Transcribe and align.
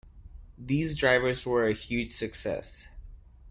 These 0.57 0.97
drivers 0.97 1.45
were 1.45 1.67
a 1.67 1.75
huge 1.75 2.09
success. 2.11 2.87